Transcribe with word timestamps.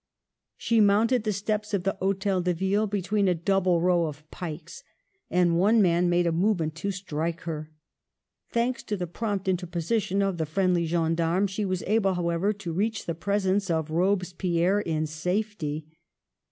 She 0.57 0.81
mounted 0.81 1.25
the 1.25 1.31
steps 1.31 1.75
of 1.75 1.83
the 1.83 1.95
Hotel 1.99 2.41
de 2.41 2.55
Ville 2.55 2.87
between 2.87 3.27
a 3.27 3.35
double 3.35 3.81
row 3.81 4.07
of 4.07 4.27
pikes, 4.31 4.83
and 5.29 5.59
one 5.59 5.79
man 5.79 6.09
made 6.09 6.25
a 6.25 6.31
movement 6.31 6.73
to 6.77 6.89
strike 6.89 7.41
her. 7.41 7.69
Thanks 8.49 8.81
to 8.81 8.97
the 8.97 9.05
prompt 9.05 9.47
interposition 9.47 10.23
of 10.23 10.39
the 10.39 10.47
friendly 10.47 10.87
gendarme, 10.87 11.45
she 11.45 11.65
was 11.65 11.83
able, 11.85 12.15
however, 12.15 12.51
to 12.51 12.73
reach 12.73 13.05
the 13.05 13.13
presence 13.13 13.69
of 13.69 13.91
Robespierre 13.91 14.79
in 14.79 15.05
safety. 15.05 15.85